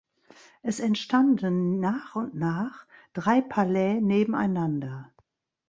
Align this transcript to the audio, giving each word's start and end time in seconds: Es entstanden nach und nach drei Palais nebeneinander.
Es 0.63 0.79
entstanden 0.79 1.79
nach 1.79 2.15
und 2.15 2.33
nach 2.33 2.87
drei 3.13 3.39
Palais 3.39 4.01
nebeneinander. 4.01 5.13